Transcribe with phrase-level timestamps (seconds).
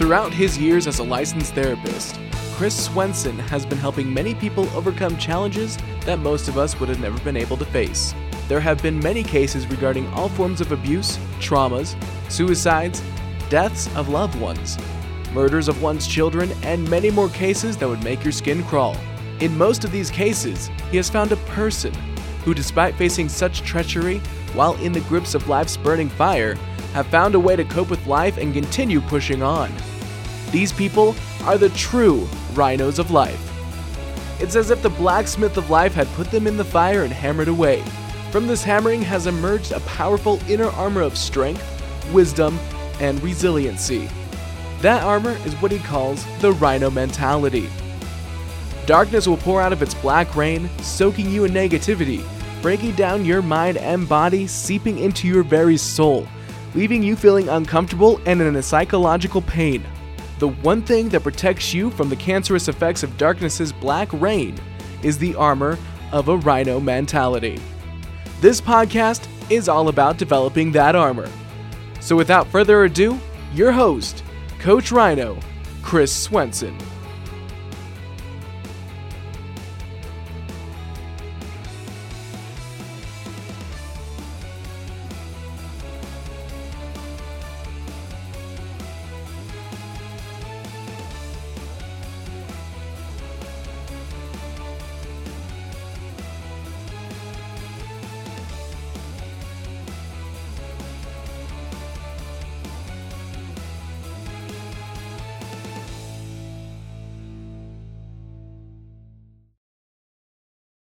[0.00, 2.18] Throughout his years as a licensed therapist,
[2.54, 5.76] Chris Swenson has been helping many people overcome challenges
[6.06, 8.14] that most of us would have never been able to face.
[8.48, 13.02] There have been many cases regarding all forms of abuse, traumas, suicides,
[13.50, 14.78] deaths of loved ones,
[15.34, 18.96] murders of one's children, and many more cases that would make your skin crawl.
[19.40, 21.92] In most of these cases, he has found a person
[22.46, 24.22] who, despite facing such treachery
[24.54, 26.56] while in the grips of life's burning fire,
[26.92, 29.72] have found a way to cope with life and continue pushing on.
[30.50, 33.46] These people are the true rhinos of life.
[34.40, 37.48] It's as if the blacksmith of life had put them in the fire and hammered
[37.48, 37.82] away.
[38.30, 41.62] From this hammering has emerged a powerful inner armor of strength,
[42.12, 42.58] wisdom,
[43.00, 44.08] and resiliency.
[44.80, 47.68] That armor is what he calls the rhino mentality.
[48.86, 52.24] Darkness will pour out of its black rain, soaking you in negativity,
[52.62, 56.26] breaking down your mind and body, seeping into your very soul,
[56.74, 59.84] leaving you feeling uncomfortable and in a psychological pain.
[60.38, 64.58] The one thing that protects you from the cancerous effects of darkness's black rain
[65.02, 65.78] is the armor
[66.12, 67.60] of a rhino mentality.
[68.40, 71.28] This podcast is all about developing that armor.
[72.00, 73.18] So without further ado,
[73.52, 74.22] your host,
[74.58, 75.38] Coach Rhino,
[75.82, 76.76] Chris Swenson.